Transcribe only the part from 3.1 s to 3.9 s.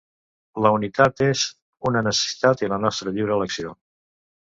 lliure elecció.